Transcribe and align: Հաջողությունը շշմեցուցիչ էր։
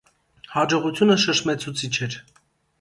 Հաջողությունը 0.53 1.19
շշմեցուցիչ 1.27 1.95
էր։ 2.09 2.19